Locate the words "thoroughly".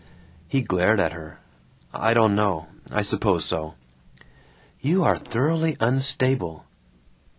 5.15-5.77